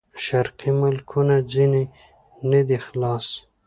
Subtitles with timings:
[0.23, 1.83] شرقي ملکونه ځنې
[2.51, 3.25] نه دي خلاص.